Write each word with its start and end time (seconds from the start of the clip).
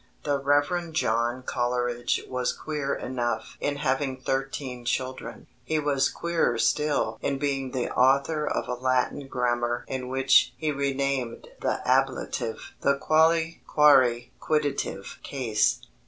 The 0.23 0.39
Rev. 0.39 0.93
John 0.93 1.43
Coleridge 1.43 2.23
was 2.27 2.53
queer 2.53 2.95
enough 2.95 3.55
in 3.59 3.75
having 3.75 4.17
thirteen 4.17 4.83
children: 4.83 5.45
he 5.63 5.77
was 5.77 6.09
queerer 6.09 6.57
still 6.57 7.19
in 7.21 7.37
being 7.37 7.69
the 7.69 7.93
author 7.93 8.47
of 8.47 8.67
a 8.67 8.73
Latin 8.73 9.27
grammar 9.27 9.85
in 9.87 10.07
which 10.09 10.53
he 10.57 10.71
renamed 10.71 11.49
the 11.59 11.81
"ablative" 11.87 12.73
the 12.81 12.95
"quale 12.97 13.53
quare 13.67 14.21
quidditive 14.39 15.21
case." 15.21 15.81